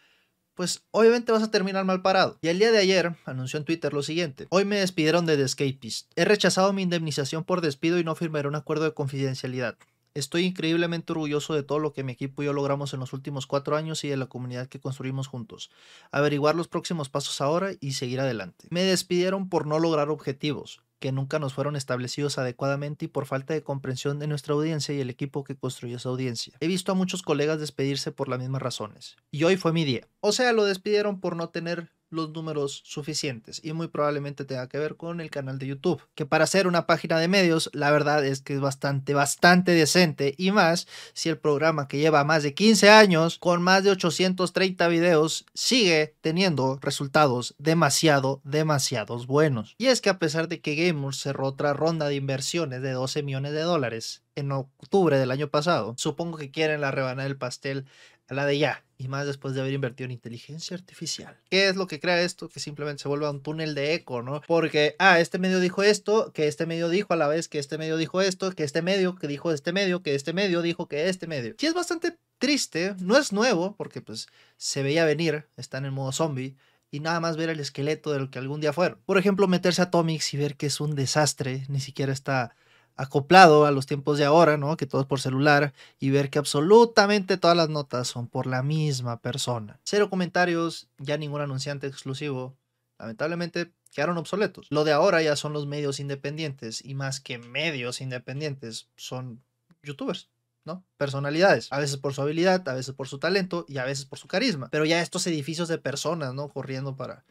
pues 0.54 0.84
obviamente 0.92 1.32
vas 1.32 1.44
a 1.44 1.52
terminar 1.52 1.86
mal 1.86 2.02
parado. 2.02 2.38
Y 2.42 2.50
el 2.50 2.60
día 2.60 2.72
de 2.72 2.80
ayer 2.80 3.16
anunció 3.26 3.58
en 3.58 3.66
Twitter 3.66 3.94
lo 3.94 4.04
siguiente. 4.04 4.48
Hoy 4.50 4.66
me 4.66 4.80
despidieron 4.80 5.26
de 5.26 5.38
The 5.38 5.44
Escapist. 5.44 6.12
He 6.16 6.26
rechazado 6.26 6.74
mi 6.74 6.84
indemnización 6.84 7.44
por 7.44 7.62
despido 7.62 8.00
y 8.00 8.04
no 8.04 8.16
firmaré 8.16 8.48
un 8.48 8.56
acuerdo 8.56 8.86
de 8.86 8.94
confidencialidad. 8.94 9.78
Estoy 10.14 10.44
increíblemente 10.44 11.14
orgulloso 11.14 11.54
de 11.54 11.64
todo 11.64 11.80
lo 11.80 11.94
que 11.94 12.04
mi 12.04 12.12
equipo 12.12 12.44
y 12.44 12.46
yo 12.46 12.54
logramos 12.54 12.94
en 12.94 13.00
los 13.00 13.14
últimos 13.14 13.48
cuatro 13.48 13.78
años 13.78 14.04
y 14.04 14.10
de 14.10 14.18
la 14.18 14.26
comunidad 14.26 14.68
que 14.68 14.82
construimos 14.82 15.28
juntos. 15.28 15.72
Averiguar 16.12 16.56
los 16.56 16.68
próximos 16.68 17.10
pasos 17.10 17.40
ahora 17.40 17.72
y 17.80 17.94
seguir 17.94 18.20
adelante. 18.20 18.68
Me 18.72 18.84
despidieron 18.84 19.48
por 19.48 19.66
no 19.66 19.80
lograr 19.80 20.10
objetivos 20.10 20.82
que 21.00 21.12
nunca 21.12 21.40
nos 21.40 21.54
fueron 21.54 21.76
establecidos 21.76 22.38
adecuadamente 22.38 23.06
y 23.06 23.08
por 23.08 23.26
falta 23.26 23.56
de 23.56 23.64
comprensión 23.64 24.20
de 24.20 24.28
nuestra 24.28 24.54
audiencia 24.54 24.94
y 24.94 25.02
el 25.02 25.10
equipo 25.10 25.44
que 25.44 25.56
construyó 25.56 25.98
esa 25.98 26.10
audiencia. 26.10 26.56
He 26.60 26.68
visto 26.68 26.92
a 26.92 26.96
muchos 26.96 27.24
colegas 27.24 27.60
despedirse 27.60 28.12
por 28.12 28.28
las 28.30 28.40
mismas 28.40 28.62
razones. 28.62 29.16
Y 29.32 29.44
hoy 29.44 29.58
fue 29.58 29.74
mi 29.74 29.84
día. 29.84 30.08
O 30.20 30.32
sea, 30.32 30.54
lo 30.54 30.64
despidieron 30.64 31.20
por 31.20 31.36
no 31.36 31.50
tener 31.50 31.92
los 32.12 32.32
números 32.32 32.82
suficientes 32.86 33.62
y 33.64 33.74
muy 33.74 33.88
probablemente 33.88 34.46
tenga 34.46 34.68
que 34.68 34.78
ver 34.78 34.96
con 34.96 35.22
el 35.22 35.30
canal 35.30 35.58
de 35.58 35.68
YouTube, 35.68 36.02
que 36.16 36.26
para 36.26 36.46
ser 36.46 36.68
una 36.68 36.86
página 36.86 37.18
de 37.18 37.28
medios, 37.28 37.70
la 37.74 37.92
verdad 37.92 38.26
es 38.26 38.42
que 38.42 38.54
es 38.54 38.60
bastante, 38.60 39.14
bastante 39.14 39.72
decente 39.72 40.36
y 40.38 40.52
más 40.52 40.88
si 41.14 41.30
el 41.30 41.38
programa 41.38 41.88
que 41.88 41.98
lleva 41.98 42.24
más 42.24 42.44
de 42.44 42.54
15 42.54 42.90
años 42.90 43.38
con 43.40 43.62
más 43.62 43.84
de 43.84 43.92
830 43.92 44.88
videos 44.88 45.46
sigue 45.54 46.16
teniendo 46.22 46.78
resultados 46.82 47.56
demasiado, 47.58 48.42
demasiados 48.44 49.28
buenos. 49.28 49.76
Y 49.78 49.88
es 49.88 50.02
que 50.02 50.10
a 50.10 50.20
pesar 50.20 50.48
de 50.48 50.62
que 50.62 50.76
Gamers 50.76 51.18
cerró 51.18 51.48
otra 51.48 51.74
ronda 51.74 52.08
de 52.08 52.16
inversiones 52.16 52.82
de 52.82 52.92
12 52.92 53.24
millones 53.24 53.54
de 53.54 53.62
dólares 53.62 54.24
en 54.36 54.52
octubre 54.52 55.18
del 55.18 55.32
año 55.32 55.50
pasado, 55.50 55.96
supongo 55.98 56.38
que 56.38 56.52
quieren 56.52 56.82
la 56.82 56.92
rebanada 56.92 57.28
del 57.28 57.38
pastel 57.38 57.86
a 58.28 58.34
la 58.34 58.46
de 58.46 58.58
ya 58.58 58.84
y 59.02 59.08
más 59.08 59.26
después 59.26 59.56
de 59.56 59.62
haber 59.62 59.74
invertido 59.74 60.06
en 60.06 60.12
inteligencia 60.12 60.78
artificial. 60.78 61.36
¿Qué 61.50 61.68
es 61.68 61.76
lo 61.76 61.88
que 61.88 62.00
crea 62.00 62.22
esto? 62.22 62.50
Que 62.50 62.60
simplemente 62.60 63.02
se 63.02 63.08
vuelve 63.08 63.28
un 63.28 63.42
túnel 63.42 63.74
de 63.74 63.96
eco, 63.96 64.22
¿no? 64.22 64.42
Porque, 64.46 64.96
ah, 65.00 65.20
este 65.20 65.40
medio 65.40 65.60
dijo 65.60 65.82
esto, 65.82 66.32
que 66.34 66.48
este 66.48 66.68
medio 66.68 66.88
dijo 66.88 67.14
a 67.14 67.18
la 67.18 67.28
vez 67.28 67.48
que 67.48 67.58
este 67.58 67.80
medio 67.80 67.98
dijo 67.98 68.22
esto, 68.22 68.52
que 68.52 68.64
este 68.64 68.84
medio 68.84 69.16
que 69.16 69.28
dijo 69.28 69.52
este 69.52 69.74
medio, 69.74 70.04
que 70.04 70.14
este 70.14 70.34
medio 70.34 70.62
dijo 70.62 70.88
que 70.88 71.10
este 71.10 71.26
medio. 71.26 71.56
Sí 71.58 71.66
es 71.66 71.74
bastante 71.74 72.16
triste, 72.38 72.96
no 73.00 73.18
es 73.18 73.34
nuevo, 73.34 73.76
porque 73.76 74.02
pues 74.02 74.28
se 74.58 74.84
veía 74.84 75.04
venir, 75.04 75.48
están 75.58 75.86
en 75.86 75.94
modo 75.94 76.12
zombie, 76.12 76.56
y 76.92 77.00
nada 77.00 77.20
más 77.20 77.38
ver 77.38 77.50
el 77.50 77.60
esqueleto 77.60 78.12
de 78.12 78.20
lo 78.20 78.30
que 78.30 78.38
algún 78.38 78.62
día 78.62 78.72
fueron. 78.72 79.00
Por 79.06 79.18
ejemplo, 79.18 79.48
meterse 79.48 79.82
a 79.82 79.86
Atomics 79.86 80.34
y 80.36 80.38
ver 80.38 80.58
que 80.58 80.68
es 80.68 80.80
un 80.80 80.94
desastre, 80.94 81.66
ni 81.70 81.80
siquiera 81.80 82.14
está 82.14 82.54
acoplado 82.96 83.66
a 83.66 83.72
los 83.72 83.86
tiempos 83.86 84.18
de 84.18 84.26
ahora, 84.26 84.58
¿no? 84.58 84.78
Que 84.78 84.86
todo 84.86 85.02
es 85.02 85.08
por 85.08 85.20
celular 85.20 85.74
y 86.00 86.10
ver 86.10 86.30
que 86.30 86.40
absolutamente 86.40 87.38
todas 87.38 87.58
las 87.58 87.70
notas 87.70 88.08
son 88.08 88.28
por 88.28 88.48
la 88.48 88.64
misma 88.64 89.20
persona. 89.22 89.80
Cero 89.84 90.10
comentarios, 90.10 90.88
ya 90.98 91.18
ningún 91.18 91.42
anunciante 91.42 91.88
exclusivo. 91.88 92.56
Lamentablemente 93.00 93.72
quedaron 93.92 94.18
obsoletos. 94.18 94.68
Lo 94.70 94.84
de 94.84 94.92
ahora 94.92 95.22
ya 95.22 95.36
son 95.36 95.54
los 95.54 95.68
medios 95.68 96.00
independientes 96.00 96.84
y 96.84 96.94
más 96.94 97.20
que 97.20 97.38
medios 97.38 98.02
independientes 98.02 98.88
son 98.96 99.44
youtubers. 99.84 100.30
¿no? 100.64 100.84
Personalidades, 100.98 101.68
a 101.72 101.80
veces 101.80 101.98
por 101.98 102.14
su 102.14 102.22
habilidad, 102.22 102.68
a 102.70 102.74
veces 102.74 102.94
por 102.94 103.08
su 103.08 103.18
talento 103.18 103.66
y 103.68 103.78
a 103.78 103.86
veces 103.86 104.06
por 104.06 104.20
su 104.20 104.28
carisma. 104.28 104.70
Pero 104.70 104.86
ya 104.86 105.02
estos 105.02 105.26
edificios 105.28 105.68
de 105.68 105.78
personas, 105.78 106.34
¿no? 106.34 106.50
Corriendo 106.50 106.96
para 106.96 107.26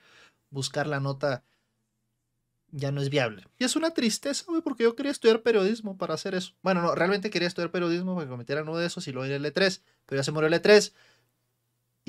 buscar 0.51 0.87
la 0.87 1.01
nota 1.01 1.45
ya 2.73 2.93
no 2.93 3.01
es 3.01 3.11
viable. 3.11 3.45
Y 3.59 3.65
es 3.65 3.77
una 3.77 3.91
tristeza, 3.91 4.45
güey, 4.49 4.63
porque 4.63 4.85
yo 4.85 4.97
quería 4.97 5.13
estudiar 5.13 5.43
periodismo 5.43 5.99
para 5.99 6.15
hacer 6.15 6.35
eso. 6.35 6.55
Bueno, 6.63 6.83
no, 6.83 6.95
realmente 6.95 7.31
quería 7.31 7.49
estudiar 7.49 7.71
periodismo 7.71 8.15
para 8.15 8.27
que 8.27 8.31
cometieran 8.31 8.69
uno 8.69 8.79
de 8.79 8.87
esos 8.87 9.07
y 9.09 9.13
luego 9.13 9.27
ir 9.27 9.33
el 9.33 9.45
E3, 9.45 9.83
pero 10.07 10.21
ya 10.21 10.25
se 10.25 10.33
murió 10.33 10.49
el 10.49 10.55
E3 10.55 10.93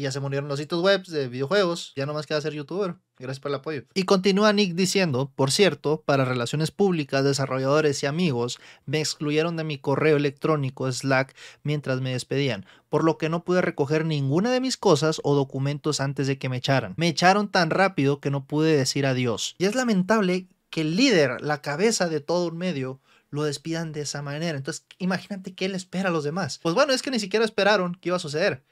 y 0.01 0.06
ya 0.06 0.12
se 0.12 0.19
murieron 0.19 0.50
los 0.50 0.57
sitios 0.57 0.81
web 0.81 1.06
de 1.06 1.27
videojuegos, 1.27 1.94
ya 1.95 2.07
no 2.07 2.15
más 2.15 2.25
queda 2.25 2.42
ser 2.42 2.53
youtuber. 2.53 2.95
Gracias 3.19 3.39
por 3.39 3.51
el 3.51 3.56
apoyo. 3.56 3.83
Y 3.94 4.03
continúa 4.03 4.51
Nick 4.51 4.74
diciendo, 4.74 5.31
por 5.36 5.51
cierto, 5.51 6.01
para 6.03 6.25
relaciones 6.25 6.71
públicas, 6.71 7.24
desarrolladores 7.24 8.01
y 8.01 8.07
amigos, 8.07 8.59
me 8.88 9.00
excluyeron 9.00 9.57
de 9.57 9.63
mi 9.63 9.77
correo 9.77 10.18
electrónico 10.18 10.92
Slack 10.92 11.36
mientras 11.62 12.01
me 12.01 12.13
despedían, 12.13 12.65
por 12.89 13.03
lo 13.03 13.19
que 13.19 13.30
no 13.30 13.44
pude 13.44 13.62
recoger 13.62 14.06
ninguna 14.06 14.51
de 14.51 14.59
mis 14.59 14.75
cosas 14.75 15.21
o 15.24 15.36
documentos 15.36 16.01
antes 16.01 16.25
de 16.25 16.39
que 16.39 16.50
me 16.50 16.57
echaran. 16.57 16.95
Me 16.98 17.07
echaron 17.07 17.48
tan 17.48 17.69
rápido 17.69 18.19
que 18.19 18.31
no 18.31 18.45
pude 18.45 18.75
decir 18.75 19.06
adiós. 19.06 19.56
Y 19.59 19.65
es 19.65 19.75
lamentable 19.75 20.48
que 20.71 20.81
el 20.81 20.95
líder, 20.95 21.42
la 21.42 21.62
cabeza 21.62 22.09
de 22.09 22.21
todo 22.21 22.48
un 22.48 22.57
medio, 22.57 23.00
lo 23.30 23.44
despidan 23.44 23.92
de 23.92 24.01
esa 24.01 24.21
manera. 24.21 24.57
Entonces, 24.57 24.86
imagínate 24.98 25.53
qué 25.53 25.69
le 25.69 25.77
espera 25.77 26.09
a 26.09 26.12
los 26.12 26.24
demás. 26.24 26.59
Pues 26.62 26.74
bueno, 26.75 26.92
es 26.92 27.01
que 27.01 27.12
ni 27.12 27.19
siquiera 27.19 27.45
esperaron 27.45 27.95
que 27.95 28.09
iba 28.09 28.18
a 28.18 28.19
suceder. 28.19 28.63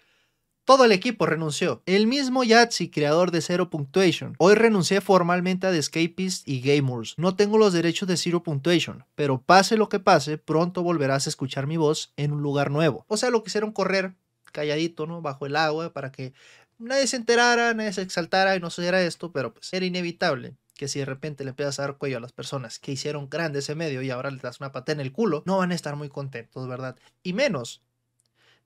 Todo 0.69 0.85
el 0.85 0.91
equipo 0.91 1.25
renunció. 1.25 1.81
El 1.87 2.05
mismo 2.05 2.43
Yahtzee, 2.43 2.91
creador 2.91 3.31
de 3.31 3.41
Zero 3.41 3.71
Punctuation. 3.71 4.35
Hoy 4.37 4.53
renuncié 4.53 5.01
formalmente 5.01 5.65
a 5.65 5.71
The 5.71 5.79
Escapist 5.79 6.47
y 6.47 6.61
Gamers. 6.61 7.15
No 7.17 7.35
tengo 7.35 7.57
los 7.57 7.73
derechos 7.73 8.07
de 8.07 8.17
Zero 8.17 8.43
Punctuation, 8.43 9.03
pero 9.15 9.41
pase 9.41 9.77
lo 9.77 9.89
que 9.89 9.99
pase, 9.99 10.37
pronto 10.37 10.83
volverás 10.83 11.25
a 11.25 11.31
escuchar 11.31 11.65
mi 11.65 11.77
voz 11.77 12.13
en 12.17 12.33
un 12.33 12.43
lugar 12.43 12.69
nuevo. 12.69 13.03
O 13.07 13.17
sea, 13.17 13.31
lo 13.31 13.43
quisieron 13.43 13.71
correr 13.71 14.13
calladito, 14.51 15.07
¿no? 15.07 15.23
Bajo 15.23 15.47
el 15.47 15.55
agua 15.55 15.91
para 15.91 16.11
que 16.11 16.33
nadie 16.77 17.07
se 17.07 17.15
enterara, 17.15 17.73
nadie 17.73 17.91
se 17.91 18.03
exaltara 18.03 18.55
y 18.55 18.59
no 18.59 18.69
sucediera 18.69 19.01
esto, 19.01 19.31
pero 19.31 19.55
pues 19.55 19.73
era 19.73 19.87
inevitable 19.87 20.55
que 20.75 20.87
si 20.87 20.99
de 20.99 21.05
repente 21.05 21.43
le 21.43 21.49
empiezas 21.49 21.79
a 21.79 21.81
dar 21.81 21.97
cuello 21.97 22.17
a 22.17 22.21
las 22.21 22.31
personas 22.31 22.77
que 22.77 22.91
hicieron 22.91 23.27
grande 23.27 23.57
ese 23.57 23.73
medio 23.73 24.03
y 24.03 24.11
ahora 24.11 24.29
le 24.29 24.37
das 24.37 24.59
una 24.59 24.71
pata 24.71 24.91
en 24.91 24.99
el 24.99 25.13
culo, 25.13 25.41
no 25.47 25.57
van 25.57 25.71
a 25.71 25.75
estar 25.75 25.95
muy 25.95 26.09
contentos, 26.09 26.67
¿verdad? 26.67 26.95
Y 27.23 27.33
menos 27.33 27.81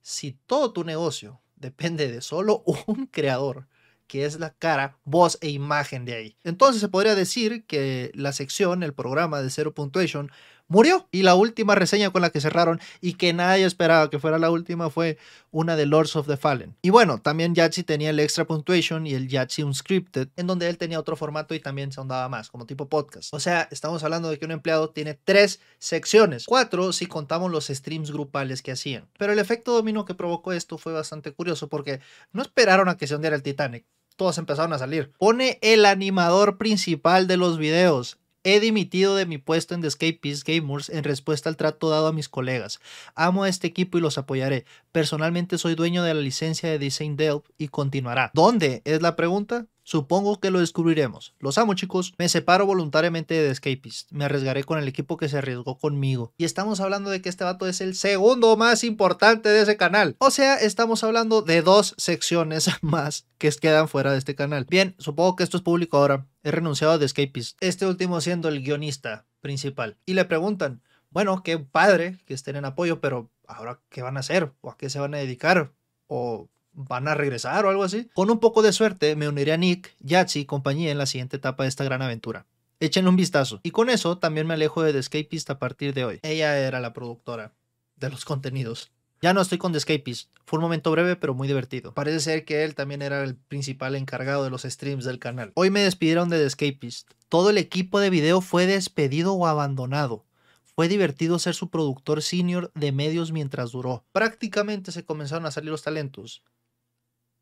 si 0.02 0.32
todo 0.46 0.74
tu 0.74 0.84
negocio 0.84 1.40
depende 1.56 2.10
de 2.10 2.20
solo 2.20 2.62
un 2.86 3.06
creador, 3.06 3.68
que 4.06 4.24
es 4.24 4.38
la 4.38 4.50
cara, 4.50 4.98
voz 5.04 5.38
e 5.40 5.48
imagen 5.48 6.04
de 6.04 6.14
ahí. 6.14 6.36
Entonces 6.44 6.80
se 6.80 6.88
podría 6.88 7.14
decir 7.14 7.64
que 7.66 8.10
la 8.14 8.32
sección, 8.32 8.82
el 8.82 8.94
programa 8.94 9.40
de 9.40 9.50
Zero 9.50 9.74
Punctuation, 9.74 10.30
murió. 10.68 11.08
Y 11.10 11.22
la 11.22 11.34
última 11.34 11.74
reseña 11.74 12.10
con 12.10 12.22
la 12.22 12.30
que 12.30 12.40
cerraron 12.40 12.80
y 13.00 13.14
que 13.14 13.32
nadie 13.32 13.64
esperaba 13.64 14.10
que 14.10 14.18
fuera 14.18 14.38
la 14.38 14.50
última 14.50 14.90
fue 14.90 15.18
una 15.50 15.76
de 15.76 15.86
Lords 15.86 16.16
of 16.16 16.26
the 16.26 16.36
Fallen. 16.36 16.76
Y 16.82 16.90
bueno, 16.90 17.18
también 17.18 17.54
Yahtzee 17.54 17.84
tenía 17.84 18.10
el 18.10 18.20
Extra 18.20 18.44
Punctuation 18.44 19.06
y 19.06 19.14
el 19.14 19.28
Yahtzee 19.28 19.64
Unscripted, 19.64 20.28
en 20.36 20.46
donde 20.46 20.68
él 20.68 20.78
tenía 20.78 20.98
otro 20.98 21.16
formato 21.16 21.54
y 21.54 21.60
también 21.60 21.92
se 21.92 22.00
ahondaba 22.00 22.28
más, 22.28 22.50
como 22.50 22.66
tipo 22.66 22.88
podcast. 22.88 23.32
O 23.32 23.40
sea, 23.40 23.68
estamos 23.70 24.02
hablando 24.02 24.30
de 24.30 24.38
que 24.38 24.44
un 24.44 24.50
empleado 24.50 24.90
tiene 24.90 25.14
tres 25.14 25.60
secciones, 25.78 26.46
cuatro 26.46 26.92
si 26.92 27.06
contamos 27.06 27.50
los 27.50 27.66
streams 27.66 28.10
grupales 28.10 28.62
que 28.62 28.72
hacían. 28.72 29.08
Pero 29.18 29.32
el 29.32 29.38
efecto 29.38 29.72
dominó 29.72 30.04
que 30.04 30.14
provocó 30.14 30.52
esto 30.52 30.78
fue 30.78 30.92
bastante 30.92 31.32
curioso 31.32 31.68
porque 31.68 32.00
no 32.32 32.42
esperaron 32.42 32.88
a 32.88 32.96
que 32.96 33.06
se 33.06 33.14
hundiera 33.14 33.36
el 33.36 33.42
Titanic 33.42 33.84
todos 34.16 34.38
empezaron 34.38 34.72
a 34.72 34.78
salir. 34.78 35.12
Pone 35.18 35.58
el 35.60 35.84
animador 35.84 36.56
principal 36.56 37.26
de 37.26 37.36
los 37.36 37.58
videos, 37.58 38.18
He 38.46 38.60
dimitido 38.60 39.16
de 39.16 39.24
mi 39.24 39.38
puesto 39.38 39.74
en 39.74 39.80
The 39.80 39.88
Escapist 39.88 40.46
Gamers 40.46 40.90
en 40.90 41.02
respuesta 41.02 41.48
al 41.48 41.56
trato 41.56 41.88
dado 41.88 42.08
a 42.08 42.12
mis 42.12 42.28
colegas. 42.28 42.78
Amo 43.14 43.44
a 43.44 43.48
este 43.48 43.66
equipo 43.66 43.96
y 43.96 44.02
los 44.02 44.18
apoyaré. 44.18 44.66
Personalmente 44.92 45.56
soy 45.56 45.74
dueño 45.74 46.02
de 46.02 46.12
la 46.12 46.20
licencia 46.20 46.68
de 46.68 46.78
Design 46.78 47.16
Delp 47.16 47.46
y 47.56 47.68
continuará. 47.68 48.30
¿Dónde? 48.34 48.82
Es 48.84 49.00
la 49.00 49.16
pregunta. 49.16 49.66
Supongo 49.84 50.40
que 50.40 50.50
lo 50.50 50.60
descubriremos. 50.60 51.34
Los 51.38 51.58
amo, 51.58 51.74
chicos. 51.74 52.14
Me 52.18 52.30
separo 52.30 52.64
voluntariamente 52.64 53.34
de 53.34 53.46
The 53.46 53.52
Escapist. 53.52 54.10
Me 54.12 54.24
arriesgaré 54.24 54.64
con 54.64 54.78
el 54.78 54.88
equipo 54.88 55.18
que 55.18 55.28
se 55.28 55.38
arriesgó 55.38 55.78
conmigo. 55.78 56.32
Y 56.38 56.44
estamos 56.44 56.80
hablando 56.80 57.10
de 57.10 57.20
que 57.20 57.28
este 57.28 57.44
vato 57.44 57.68
es 57.68 57.82
el 57.82 57.94
segundo 57.94 58.56
más 58.56 58.82
importante 58.82 59.50
de 59.50 59.60
ese 59.60 59.76
canal. 59.76 60.16
O 60.18 60.30
sea, 60.30 60.56
estamos 60.56 61.04
hablando 61.04 61.42
de 61.42 61.60
dos 61.60 61.94
secciones 61.98 62.70
más 62.80 63.26
que 63.38 63.50
quedan 63.52 63.88
fuera 63.88 64.12
de 64.12 64.18
este 64.18 64.34
canal. 64.34 64.66
Bien, 64.68 64.94
supongo 64.98 65.36
que 65.36 65.44
esto 65.44 65.58
es 65.58 65.62
público 65.62 65.98
ahora. 65.98 66.26
He 66.42 66.50
renunciado 66.50 66.94
a 66.94 66.98
The 66.98 67.04
Escapist. 67.04 67.58
Este 67.60 67.86
último 67.86 68.22
siendo 68.22 68.48
el 68.48 68.62
guionista 68.62 69.26
principal. 69.42 69.98
Y 70.06 70.14
le 70.14 70.24
preguntan, 70.24 70.82
bueno, 71.10 71.42
qué 71.42 71.58
padre 71.58 72.18
que 72.24 72.32
estén 72.32 72.56
en 72.56 72.64
apoyo, 72.64 73.00
pero 73.02 73.30
ahora, 73.46 73.80
¿qué 73.90 74.00
van 74.00 74.16
a 74.16 74.20
hacer? 74.20 74.52
¿O 74.62 74.70
a 74.70 74.78
qué 74.78 74.88
se 74.88 74.98
van 74.98 75.14
a 75.14 75.18
dedicar? 75.18 75.72
¿O 76.06 76.48
van 76.74 77.08
a 77.08 77.14
regresar 77.14 77.64
o 77.64 77.70
algo 77.70 77.84
así. 77.84 78.08
Con 78.14 78.30
un 78.30 78.40
poco 78.40 78.62
de 78.62 78.72
suerte 78.72 79.16
me 79.16 79.28
uniré 79.28 79.52
a 79.52 79.56
Nick, 79.56 79.94
Yahtzee 80.00 80.42
y 80.42 80.44
compañía 80.44 80.90
en 80.90 80.98
la 80.98 81.06
siguiente 81.06 81.36
etapa 81.36 81.62
de 81.62 81.68
esta 81.68 81.84
gran 81.84 82.02
aventura. 82.02 82.46
Échenle 82.80 83.08
un 83.08 83.16
vistazo. 83.16 83.60
Y 83.62 83.70
con 83.70 83.88
eso 83.88 84.18
también 84.18 84.46
me 84.46 84.54
alejo 84.54 84.82
de 84.82 84.92
The 84.92 84.98
Escapist 84.98 85.48
a 85.50 85.58
partir 85.58 85.94
de 85.94 86.04
hoy. 86.04 86.20
Ella 86.22 86.58
era 86.58 86.80
la 86.80 86.92
productora 86.92 87.52
de 87.96 88.10
los 88.10 88.24
contenidos. 88.24 88.90
Ya 89.22 89.32
no 89.32 89.40
estoy 89.40 89.58
con 89.58 89.72
The 89.72 89.78
Escapist. 89.78 90.28
Fue 90.44 90.58
un 90.58 90.64
momento 90.64 90.90
breve, 90.90 91.16
pero 91.16 91.34
muy 91.34 91.48
divertido. 91.48 91.94
Parece 91.94 92.20
ser 92.20 92.44
que 92.44 92.64
él 92.64 92.74
también 92.74 93.00
era 93.00 93.22
el 93.24 93.36
principal 93.36 93.94
encargado 93.94 94.44
de 94.44 94.50
los 94.50 94.62
streams 94.62 95.04
del 95.04 95.18
canal. 95.18 95.52
Hoy 95.54 95.70
me 95.70 95.80
despidieron 95.80 96.28
de 96.28 96.38
The 96.38 96.46
Escapist. 96.46 97.10
Todo 97.30 97.50
el 97.50 97.58
equipo 97.58 98.00
de 98.00 98.10
video 98.10 98.40
fue 98.40 98.66
despedido 98.66 99.32
o 99.32 99.46
abandonado. 99.46 100.26
Fue 100.74 100.88
divertido 100.88 101.38
ser 101.38 101.54
su 101.54 101.70
productor 101.70 102.20
senior 102.20 102.70
de 102.74 102.90
medios 102.90 103.30
mientras 103.30 103.70
duró. 103.70 104.04
Prácticamente 104.12 104.92
se 104.92 105.04
comenzaron 105.04 105.46
a 105.46 105.52
salir 105.52 105.70
los 105.70 105.82
talentos. 105.82 106.42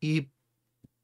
Y 0.03 0.27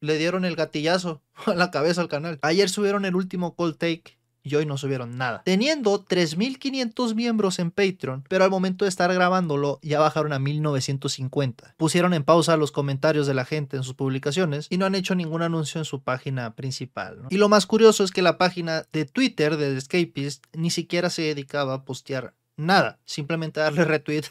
le 0.01 0.17
dieron 0.17 0.43
el 0.43 0.57
gatillazo 0.57 1.21
a 1.45 1.53
la 1.55 1.71
cabeza 1.71 2.01
al 2.01 2.09
canal. 2.09 2.37
Ayer 2.41 2.69
subieron 2.69 3.05
el 3.05 3.15
último 3.15 3.55
call 3.55 3.77
take 3.77 4.19
y 4.43 4.55
hoy 4.55 4.65
no 4.65 4.77
subieron 4.77 5.17
nada. 5.17 5.41
Teniendo 5.45 6.05
3.500 6.05 7.15
miembros 7.15 7.59
en 7.59 7.71
Patreon, 7.71 8.25
pero 8.27 8.43
al 8.43 8.49
momento 8.49 8.83
de 8.83 8.89
estar 8.89 9.13
grabándolo 9.13 9.79
ya 9.81 9.99
bajaron 9.99 10.33
a 10.33 10.39
1.950. 10.39 11.75
Pusieron 11.77 12.13
en 12.13 12.23
pausa 12.23 12.57
los 12.57 12.71
comentarios 12.71 13.25
de 13.25 13.33
la 13.33 13.45
gente 13.45 13.77
en 13.77 13.83
sus 13.83 13.93
publicaciones 13.93 14.67
y 14.69 14.77
no 14.77 14.85
han 14.85 14.95
hecho 14.95 15.15
ningún 15.15 15.43
anuncio 15.43 15.79
en 15.79 15.85
su 15.85 16.01
página 16.03 16.55
principal. 16.55 17.23
Y 17.29 17.37
lo 17.37 17.47
más 17.47 17.65
curioso 17.65 18.03
es 18.03 18.11
que 18.11 18.21
la 18.21 18.37
página 18.37 18.83
de 18.91 19.05
Twitter 19.05 19.55
de 19.55 19.71
The 19.71 19.77
Escapist 19.77 20.45
ni 20.53 20.71
siquiera 20.71 21.09
se 21.09 21.21
dedicaba 21.21 21.73
a 21.73 21.83
postear 21.85 22.33
nada, 22.59 22.99
simplemente 23.05 23.59
darle 23.59 23.85
retweet 23.85 24.23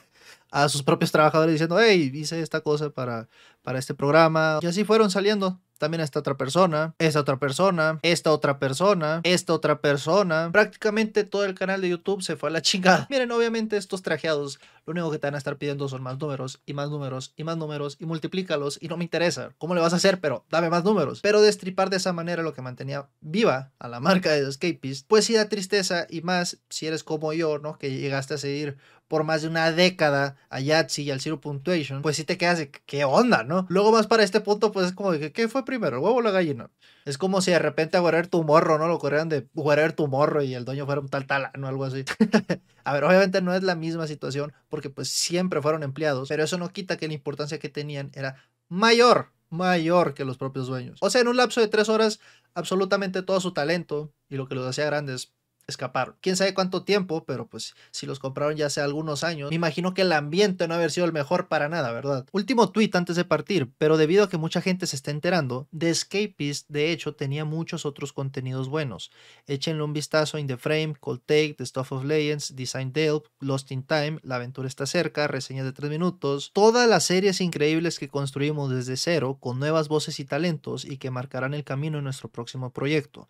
a 0.51 0.69
sus 0.69 0.83
propios 0.83 1.13
trabajadores 1.13 1.55
diciendo, 1.55 1.79
hey, 1.81 2.11
hice 2.15 2.41
esta 2.41 2.61
cosa 2.61 2.91
para, 2.91 3.29
para 3.63 3.79
este 3.79 3.95
programa. 3.95 4.59
Y 4.63 4.67
así 4.67 4.85
fueron 4.85 5.11
saliendo 5.11 5.61
también 5.79 6.01
esta 6.01 6.19
otra 6.19 6.37
persona, 6.37 6.95
esta 6.99 7.21
otra 7.21 7.39
persona, 7.39 7.99
esta 8.03 8.33
otra 8.33 8.59
persona, 8.59 9.21
esta 9.23 9.55
otra 9.55 9.81
persona. 9.81 10.51
Prácticamente 10.53 11.25
todo 11.25 11.45
el 11.45 11.55
canal 11.55 11.81
de 11.81 11.89
YouTube 11.89 12.23
se 12.23 12.37
fue 12.37 12.51
a 12.51 12.53
la 12.53 12.63
chingada. 12.63 13.07
Miren, 13.11 13.31
obviamente 13.33 13.77
estos 13.77 14.03
trajeados 14.03 14.59
lo 14.85 14.93
único 14.93 15.11
que 15.11 15.19
te 15.19 15.27
van 15.27 15.35
a 15.35 15.39
estar 15.39 15.57
pidiendo 15.57 15.87
son 15.89 16.03
más 16.03 16.19
números 16.19 16.61
y 16.65 16.73
más 16.73 16.89
números 16.91 17.35
y 17.37 17.45
más 17.45 17.57
números 17.57 17.97
y 18.01 18.07
multiplícalos 18.07 18.79
y 18.81 18.89
no 18.89 18.97
me 18.97 19.05
interesa 19.05 19.53
cómo 19.59 19.75
le 19.75 19.81
vas 19.81 19.93
a 19.93 19.97
hacer, 19.97 20.19
pero 20.19 20.45
dame 20.51 20.71
más 20.71 20.83
números. 20.85 21.21
Pero 21.21 21.43
destripar 21.43 21.91
de 21.91 21.99
esa 21.99 22.13
manera 22.13 22.43
lo 22.43 22.55
que 22.55 22.63
mantenía 22.63 23.07
viva 23.21 23.71
a 23.79 23.89
la 23.89 24.01
marca 24.01 24.33
de 24.33 24.49
Escapist, 24.49 25.07
pues 25.07 25.27
sí 25.27 25.35
da 25.35 25.49
tristeza 25.49 26.07
y 26.09 26.23
más 26.23 26.59
si 26.71 26.87
eres 26.87 27.05
como 27.05 27.33
yo, 27.33 27.59
¿no? 27.59 27.79
Que 27.79 27.91
llegaste 27.91 28.35
a 28.35 28.39
seguir 28.39 28.79
por 29.09 29.25
más 29.25 29.43
de 29.43 29.49
una 29.49 29.73
década 29.73 30.37
a 30.51 30.61
Yahtzee 30.61 31.03
y 31.05 31.11
al 31.11 31.21
Zero 31.21 31.41
Punctuation, 31.41 32.03
pues 32.03 32.17
sí 32.17 32.25
te 32.25 32.37
quedas 32.37 32.59
de 32.59 32.71
qué 32.71 33.05
onda, 33.05 33.43
¿no? 33.43 33.67
Luego 33.71 33.91
más 33.91 34.07
para 34.07 34.23
este 34.23 34.41
punto, 34.41 34.71
pues 34.71 34.89
es 34.89 34.93
como 34.93 35.13
de 35.13 35.33
¿qué 35.33 35.49
fue 35.49 35.65
primero, 35.65 35.97
el 35.97 36.03
huevo 36.03 36.17
o 36.17 36.23
la 36.23 36.31
gallina? 36.31 36.71
Es 37.07 37.17
como 37.17 37.41
si 37.41 37.51
de 37.51 37.59
repente 37.59 37.97
a 37.97 38.23
tu 38.25 38.45
morro, 38.45 38.79
¿no? 38.79 38.87
Lo 38.87 38.99
corrieran 38.99 39.31
de 39.31 39.49
guarer 39.55 39.95
tu 39.95 40.09
morro 40.09 40.43
y 40.43 40.55
el 40.55 40.67
dueño 40.67 40.85
fuera 40.85 41.01
un 41.01 41.09
tal 41.09 41.27
talano 41.27 41.67
o 41.67 41.69
algo 41.69 41.85
así. 41.85 42.05
a 42.85 42.93
ver, 42.93 43.05
obviamente 43.05 43.41
no 43.41 43.55
es 43.55 43.63
la 43.63 43.75
misma 43.75 44.07
situación 44.07 44.53
porque 44.69 44.91
pues 44.91 45.09
siempre 45.09 45.63
fueron 45.63 45.83
empleados, 45.83 46.29
pero 46.29 46.45
eso 46.45 46.59
no 46.59 46.69
quita 46.69 46.99
que 46.99 47.09
la 47.09 47.15
importancia 47.15 47.59
que 47.59 47.71
tenían 47.71 48.11
era 48.15 48.37
mayor, 48.69 49.33
mayor 49.49 50.13
que 50.13 50.27
los 50.27 50.37
propios 50.37 50.67
dueños. 50.67 50.99
O 51.01 51.09
sea, 51.09 51.23
en 51.23 51.29
un 51.29 51.39
lapso 51.39 51.63
de 51.63 51.69
tres 51.69 51.89
horas, 51.89 52.21
absolutamente 52.53 53.23
todo 53.23 53.41
su 53.41 53.53
talento 53.53 54.13
y 54.29 54.37
lo 54.37 54.47
que 54.47 54.55
los 54.55 54.67
hacía 54.67 54.85
grandes 54.85 55.33
escaparon. 55.69 56.17
Quién 56.21 56.37
sabe 56.37 56.55
cuánto 56.55 56.83
tiempo, 56.83 57.25
pero 57.25 57.47
pues 57.47 57.75
si 57.91 58.07
los 58.07 58.19
compraron 58.19 58.57
ya 58.57 58.67
hace 58.67 58.81
algunos 58.81 59.23
años, 59.23 59.51
me 59.51 59.57
imagino 59.57 59.93
que 59.93 60.03
el 60.03 60.13
ambiente 60.13 60.67
no 60.67 60.75
haber 60.75 60.91
sido 60.91 61.07
el 61.07 61.13
mejor 61.13 61.49
para 61.49 61.69
nada, 61.69 61.93
¿verdad? 61.93 62.27
Último 62.33 62.71
tweet 62.71 62.91
antes 62.95 63.17
de 63.17 63.25
partir, 63.27 63.71
pero 63.77 63.99
debido 63.99 64.25
a 64.25 64.31
que 64.31 64.39
mucha 64.39 64.63
gente 64.63 64.87
se 64.87 64.97
está 64.97 65.11
enterando, 65.11 65.69
The 65.77 65.91
Escapist 65.91 66.69
de 66.71 66.91
hecho 66.91 67.15
tenía 67.15 67.45
muchos 67.45 67.85
otros 67.85 68.15
contenidos 68.15 68.69
buenos. 68.69 69.11
Échenle 69.47 69.83
un 69.83 69.93
vistazo 69.93 70.39
a 70.39 70.41
In 70.41 70.47
the 70.47 70.57
Frame, 70.57 70.95
Cold 70.99 71.21
Take, 71.27 71.55
The 71.59 71.67
Stuff 71.67 71.93
of 71.93 72.05
Legends, 72.05 72.57
Design 72.57 72.93
Delp, 72.93 73.27
Lost 73.39 73.71
in 73.71 73.83
Time, 73.83 74.19
La 74.23 74.37
aventura 74.37 74.69
está 74.69 74.87
cerca, 74.87 75.29
reseñas 75.29 75.67
de 75.67 75.73
3 75.73 75.91
minutos, 75.91 76.51
todas 76.55 76.89
las 76.89 77.05
series 77.05 77.43
increíbles 77.43 77.99
que 77.99 78.09
construimos 78.09 78.71
desde 78.71 78.97
cero 78.97 79.37
con 79.39 79.59
nuevas 79.59 79.89
voces 79.89 80.19
y 80.19 80.25
talentos 80.25 80.87
y 80.87 80.97
que 80.97 81.11
marcarán 81.11 81.53
el 81.53 81.65
camino 81.65 81.99
en 81.99 82.05
nuestro 82.05 82.31
próximo 82.31 82.73
proyecto 82.73 83.29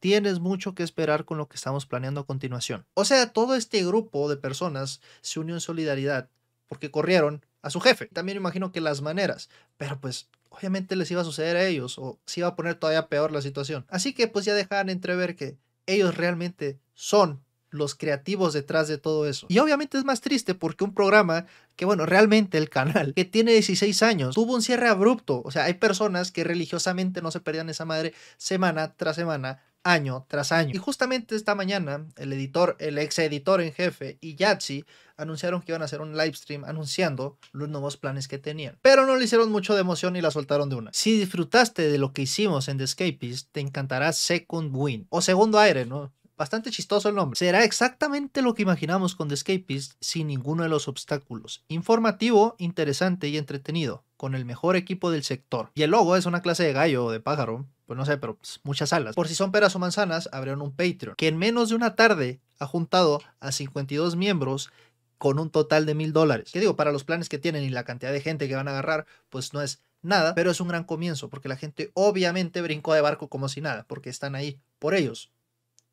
tienes 0.00 0.40
mucho 0.40 0.74
que 0.74 0.82
esperar 0.82 1.24
con 1.24 1.38
lo 1.38 1.48
que 1.48 1.56
estamos 1.56 1.86
planeando 1.86 2.20
a 2.20 2.26
continuación. 2.26 2.86
O 2.94 3.04
sea, 3.04 3.32
todo 3.32 3.54
este 3.54 3.84
grupo 3.84 4.28
de 4.28 4.36
personas 4.36 5.00
se 5.20 5.40
unió 5.40 5.54
en 5.54 5.60
solidaridad 5.60 6.28
porque 6.68 6.90
corrieron 6.90 7.44
a 7.62 7.70
su 7.70 7.80
jefe. 7.80 8.06
También 8.06 8.36
imagino 8.36 8.72
que 8.72 8.80
las 8.80 9.02
maneras, 9.02 9.48
pero 9.76 10.00
pues 10.00 10.28
obviamente 10.50 10.96
les 10.96 11.10
iba 11.10 11.22
a 11.22 11.24
suceder 11.24 11.56
a 11.56 11.66
ellos 11.66 11.98
o 11.98 12.18
se 12.26 12.40
iba 12.40 12.48
a 12.48 12.56
poner 12.56 12.76
todavía 12.76 13.08
peor 13.08 13.32
la 13.32 13.42
situación. 13.42 13.84
Así 13.88 14.14
que 14.14 14.28
pues 14.28 14.44
ya 14.44 14.54
dejaban 14.54 14.88
entrever 14.88 15.36
que 15.36 15.56
ellos 15.86 16.16
realmente 16.16 16.78
son 16.94 17.42
los 17.70 17.94
creativos 17.94 18.52
detrás 18.52 18.88
de 18.88 18.98
todo 18.98 19.26
eso. 19.26 19.46
Y 19.48 19.58
obviamente 19.58 19.98
es 19.98 20.04
más 20.04 20.20
triste 20.20 20.54
porque 20.54 20.84
un 20.84 20.94
programa 20.94 21.46
que, 21.76 21.84
bueno, 21.84 22.06
realmente 22.06 22.58
el 22.58 22.70
canal, 22.70 23.12
que 23.14 23.24
tiene 23.24 23.52
16 23.52 24.02
años, 24.02 24.34
tuvo 24.34 24.54
un 24.54 24.62
cierre 24.62 24.88
abrupto. 24.88 25.42
O 25.44 25.50
sea, 25.50 25.64
hay 25.64 25.74
personas 25.74 26.32
que 26.32 26.44
religiosamente 26.44 27.22
no 27.22 27.30
se 27.30 27.40
perdían 27.40 27.68
esa 27.68 27.84
madre 27.84 28.14
semana 28.38 28.94
tras 28.94 29.16
semana 29.16 29.62
año 29.86 30.26
tras 30.28 30.52
año. 30.52 30.74
Y 30.74 30.78
justamente 30.78 31.36
esta 31.36 31.54
mañana, 31.54 32.06
el 32.16 32.32
editor, 32.32 32.76
el 32.80 32.98
ex 32.98 33.18
editor 33.18 33.60
en 33.60 33.72
jefe 33.72 34.18
y 34.20 34.34
Yatsi 34.34 34.84
anunciaron 35.16 35.62
que 35.62 35.72
iban 35.72 35.82
a 35.82 35.86
hacer 35.86 36.00
un 36.00 36.16
live 36.16 36.34
stream 36.34 36.64
anunciando 36.64 37.38
los 37.52 37.68
nuevos 37.68 37.96
planes 37.96 38.28
que 38.28 38.38
tenían. 38.38 38.78
Pero 38.82 39.06
no 39.06 39.16
le 39.16 39.24
hicieron 39.24 39.50
mucho 39.50 39.74
de 39.74 39.80
emoción 39.80 40.16
y 40.16 40.20
la 40.20 40.30
soltaron 40.30 40.68
de 40.68 40.76
una. 40.76 40.90
Si 40.92 41.18
disfrutaste 41.18 41.88
de 41.88 41.98
lo 41.98 42.12
que 42.12 42.22
hicimos 42.22 42.68
en 42.68 42.78
The 42.78 42.84
Escapist, 42.84 43.48
te 43.52 43.60
encantará 43.60 44.12
Second 44.12 44.70
Wind 44.74 45.06
o 45.08 45.22
Segundo 45.22 45.58
Aire, 45.58 45.86
¿no? 45.86 46.12
Bastante 46.36 46.70
chistoso 46.70 47.08
el 47.08 47.14
nombre. 47.14 47.38
Será 47.38 47.64
exactamente 47.64 48.42
lo 48.42 48.52
que 48.52 48.60
imaginamos 48.60 49.16
con 49.16 49.28
The 49.28 49.34
Escapist 49.34 49.94
sin 50.00 50.26
ninguno 50.26 50.64
de 50.64 50.68
los 50.68 50.86
obstáculos. 50.86 51.64
Informativo, 51.68 52.56
interesante 52.58 53.28
y 53.28 53.38
entretenido, 53.38 54.04
con 54.18 54.34
el 54.34 54.44
mejor 54.44 54.76
equipo 54.76 55.10
del 55.10 55.24
sector. 55.24 55.70
Y 55.74 55.80
el 55.80 55.92
logo 55.92 56.14
es 56.14 56.26
una 56.26 56.42
clase 56.42 56.64
de 56.64 56.74
gallo 56.74 57.06
o 57.06 57.10
de 57.10 57.20
pájaro, 57.20 57.64
pues 57.86 57.96
no 57.96 58.04
sé, 58.04 58.18
pero 58.18 58.36
pues, 58.36 58.60
muchas 58.64 58.92
alas. 58.92 59.14
Por 59.14 59.28
si 59.28 59.34
son 59.34 59.50
peras 59.50 59.74
o 59.76 59.78
manzanas, 59.78 60.28
abrieron 60.30 60.60
un 60.60 60.72
Patreon, 60.72 61.14
que 61.16 61.28
en 61.28 61.38
menos 61.38 61.70
de 61.70 61.74
una 61.74 61.96
tarde 61.96 62.38
ha 62.58 62.66
juntado 62.66 63.22
a 63.40 63.50
52 63.50 64.16
miembros 64.16 64.70
con 65.16 65.38
un 65.38 65.48
total 65.48 65.86
de 65.86 65.94
mil 65.94 66.12
dólares. 66.12 66.50
Que 66.52 66.60
digo, 66.60 66.76
para 66.76 66.92
los 66.92 67.04
planes 67.04 67.30
que 67.30 67.38
tienen 67.38 67.64
y 67.64 67.70
la 67.70 67.84
cantidad 67.84 68.12
de 68.12 68.20
gente 68.20 68.46
que 68.46 68.56
van 68.56 68.68
a 68.68 68.72
agarrar, 68.72 69.06
pues 69.30 69.54
no 69.54 69.62
es 69.62 69.80
nada, 70.02 70.34
pero 70.34 70.50
es 70.50 70.60
un 70.60 70.68
gran 70.68 70.84
comienzo, 70.84 71.30
porque 71.30 71.48
la 71.48 71.56
gente 71.56 71.92
obviamente 71.94 72.60
brincó 72.60 72.92
de 72.92 73.00
barco 73.00 73.28
como 73.28 73.48
si 73.48 73.62
nada, 73.62 73.86
porque 73.88 74.10
están 74.10 74.34
ahí 74.34 74.60
por 74.78 74.94
ellos 74.94 75.30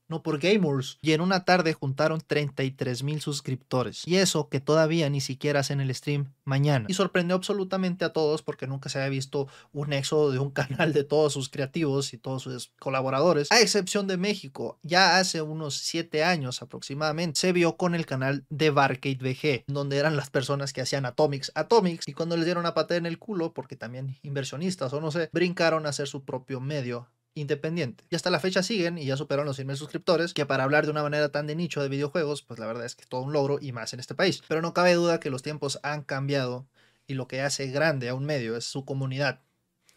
no 0.07 0.23
por 0.23 0.39
gamers. 0.39 0.97
Y 1.01 1.13
en 1.13 1.21
una 1.21 1.45
tarde 1.45 1.73
juntaron 1.73 2.21
33 2.25 3.03
mil 3.03 3.21
suscriptores. 3.21 4.03
Y 4.07 4.17
eso 4.17 4.49
que 4.49 4.59
todavía 4.59 5.09
ni 5.09 5.21
siquiera 5.21 5.61
hacen 5.61 5.81
el 5.81 5.93
stream 5.93 6.33
mañana. 6.45 6.85
Y 6.87 6.93
sorprendió 6.93 7.35
absolutamente 7.35 8.05
a 8.05 8.13
todos 8.13 8.41
porque 8.41 8.67
nunca 8.67 8.89
se 8.89 8.99
había 8.99 9.09
visto 9.09 9.47
un 9.71 9.93
éxodo 9.93 10.31
de 10.31 10.39
un 10.39 10.51
canal 10.51 10.93
de 10.93 11.03
todos 11.03 11.33
sus 11.33 11.49
creativos 11.49 12.13
y 12.13 12.17
todos 12.17 12.43
sus 12.43 12.71
colaboradores. 12.79 13.51
A 13.51 13.61
excepción 13.61 14.07
de 14.07 14.17
México, 14.17 14.79
ya 14.83 15.17
hace 15.17 15.41
unos 15.41 15.75
7 15.75 16.23
años 16.23 16.61
aproximadamente, 16.61 17.39
se 17.39 17.53
vio 17.53 17.77
con 17.77 17.95
el 17.95 18.05
canal 18.05 18.45
de 18.49 18.69
Barcade 18.69 19.17
VG, 19.19 19.63
donde 19.67 19.97
eran 19.97 20.15
las 20.15 20.29
personas 20.29 20.73
que 20.73 20.81
hacían 20.81 21.05
Atomics 21.05 21.51
Atomics. 21.55 22.07
Y 22.07 22.13
cuando 22.13 22.35
les 22.35 22.45
dieron 22.45 22.65
a 22.65 22.73
patada 22.73 22.97
en 22.97 23.05
el 23.05 23.19
culo, 23.19 23.53
porque 23.53 23.75
también 23.75 24.17
inversionistas 24.23 24.93
o 24.93 25.01
no 25.01 25.11
sé, 25.11 25.29
brincaron 25.31 25.85
a 25.85 25.89
hacer 25.89 26.07
su 26.07 26.23
propio 26.23 26.59
medio 26.59 27.07
independiente. 27.35 28.03
Y 28.09 28.15
hasta 28.15 28.29
la 28.29 28.39
fecha 28.39 28.63
siguen 28.63 28.97
y 28.97 29.05
ya 29.05 29.17
superaron 29.17 29.47
los 29.47 29.59
100.000 29.59 29.75
suscriptores, 29.75 30.33
que 30.33 30.45
para 30.45 30.63
hablar 30.63 30.85
de 30.85 30.91
una 30.91 31.03
manera 31.03 31.29
tan 31.29 31.47
de 31.47 31.55
nicho 31.55 31.81
de 31.81 31.89
videojuegos, 31.89 32.41
pues 32.41 32.59
la 32.59 32.67
verdad 32.67 32.85
es 32.85 32.95
que 32.95 33.03
es 33.03 33.07
todo 33.07 33.21
un 33.21 33.33
logro 33.33 33.57
y 33.61 33.71
más 33.71 33.93
en 33.93 33.99
este 33.99 34.15
país. 34.15 34.43
Pero 34.47 34.61
no 34.61 34.73
cabe 34.73 34.93
duda 34.93 35.19
que 35.19 35.29
los 35.29 35.41
tiempos 35.41 35.79
han 35.83 36.03
cambiado 36.03 36.67
y 37.07 37.15
lo 37.15 37.27
que 37.27 37.41
hace 37.41 37.67
grande 37.67 38.09
a 38.09 38.15
un 38.15 38.25
medio 38.25 38.55
es 38.55 38.65
su 38.65 38.85
comunidad, 38.85 39.41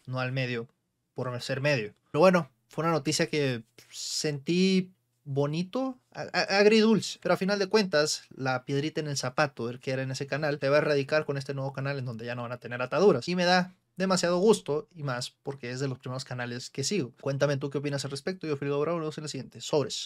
no 0.05 0.19
al 0.19 0.31
medio 0.31 0.67
por 1.13 1.41
ser 1.41 1.61
medio. 1.61 1.93
Pero 2.11 2.19
bueno, 2.19 2.49
fue 2.69 2.83
una 2.83 2.93
noticia 2.93 3.29
que 3.29 3.63
sentí 3.89 4.91
bonito, 5.23 5.99
agridulce, 6.13 7.19
pero 7.21 7.33
a 7.33 7.37
final 7.37 7.59
de 7.59 7.67
cuentas, 7.67 8.23
la 8.29 8.63
piedrita 8.63 9.01
en 9.01 9.07
el 9.07 9.17
zapato 9.17 9.69
el 9.69 9.79
que 9.79 9.91
era 9.91 10.01
en 10.01 10.11
ese 10.11 10.25
canal 10.25 10.57
te 10.57 10.69
va 10.69 10.77
a 10.77 10.79
erradicar 10.79 11.25
con 11.25 11.37
este 11.37 11.53
nuevo 11.53 11.73
canal 11.73 11.99
en 11.99 12.05
donde 12.05 12.25
ya 12.25 12.35
no 12.35 12.43
van 12.43 12.53
a 12.53 12.59
tener 12.59 12.81
ataduras. 12.81 13.27
Y 13.27 13.35
me 13.35 13.45
da 13.45 13.75
demasiado 13.97 14.37
gusto 14.37 14.87
y 14.95 15.03
más 15.03 15.31
porque 15.43 15.71
es 15.71 15.79
de 15.79 15.87
los 15.89 15.99
primeros 15.99 16.23
canales 16.23 16.69
que 16.69 16.83
sigo. 16.83 17.13
Cuéntame 17.21 17.57
tú 17.57 17.69
qué 17.69 17.79
opinas 17.79 18.05
al 18.05 18.11
respecto. 18.11 18.47
Yo, 18.47 18.55
Filipe 18.55 18.77
Bravo, 18.77 18.99
en 18.99 19.23
la 19.23 19.27
siguiente. 19.27 19.59
Sobres. 19.59 20.05